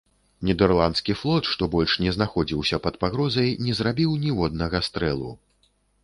[0.47, 5.29] Нідэрландскі флот, што больш не знаходзіўся пад пагрозай, не зрабіў ніводнага стрэлу.